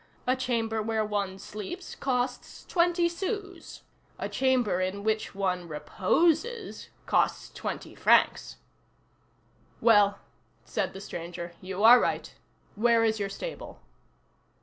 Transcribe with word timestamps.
A 0.25 0.35
chamber 0.35 0.81
where 0.81 1.05
one 1.05 1.37
sleeps 1.37 1.93
costs 1.93 2.65
twenty 2.65 3.07
sous; 3.07 3.83
a 4.17 4.27
chamber 4.27 4.81
in 4.81 5.03
which 5.03 5.35
one 5.35 5.67
reposes 5.67 6.89
costs 7.05 7.51
twenty 7.51 7.93
francs. 7.93 8.57
"Well!" 9.79 10.17
said 10.65 10.93
the 10.93 11.01
stranger, 11.01 11.53
"you 11.61 11.83
are 11.83 11.99
right. 11.99 12.33
Where 12.73 13.03
is 13.03 13.19
your 13.19 13.29
stable?" 13.29 13.79